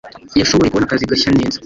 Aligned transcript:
Yashoboye 0.39 0.69
kubona 0.69 0.85
akazi 0.87 1.09
gashya 1.11 1.29
neza. 1.37 1.57